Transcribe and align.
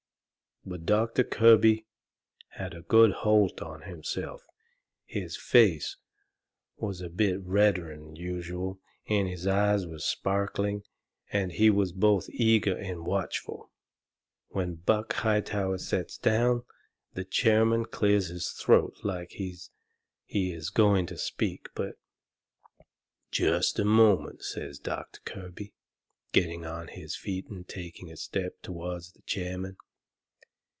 But 0.63 0.85
Doctor 0.85 1.23
Kirby 1.23 1.87
had 2.49 2.75
a 2.75 2.83
good 2.83 3.13
holt 3.25 3.63
on 3.63 3.81
himself; 3.81 4.45
his 5.05 5.35
face 5.35 5.97
was 6.77 7.01
a 7.01 7.09
bit 7.09 7.41
redder'n 7.41 8.15
usual, 8.15 8.79
and 9.09 9.27
his 9.27 9.47
eyes 9.47 9.87
was 9.87 10.05
sparkling, 10.05 10.83
and 11.31 11.51
he 11.53 11.71
was 11.71 11.91
both 11.91 12.29
eager 12.29 12.77
and 12.77 13.07
watchful. 13.07 13.71
When 14.49 14.75
Buck 14.75 15.13
Hightower 15.13 15.79
sets 15.79 16.19
down 16.19 16.63
the 17.15 17.25
chairman 17.25 17.85
clears 17.87 18.27
his 18.27 18.49
throat 18.51 18.97
like 19.03 19.31
he 19.31 19.51
is 20.29 20.69
going 20.69 21.07
to 21.07 21.17
speak. 21.17 21.69
But 21.73 21.95
"Just 23.31 23.79
a 23.79 23.83
moment," 23.83 24.43
says 24.43 24.77
Doctor 24.77 25.21
Kirby, 25.25 25.73
getting 26.33 26.67
on 26.67 26.87
his 26.89 27.15
feet, 27.15 27.47
and 27.47 27.67
taking 27.67 28.11
a 28.11 28.15
step 28.15 28.61
toward 28.61 29.01
the 29.15 29.23
chairman. 29.25 29.77